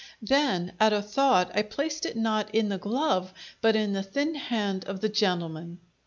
[0.23, 4.33] Then, at a thought, I placed it not in the glove, but in the thin
[4.33, 5.77] hand of the gentleman.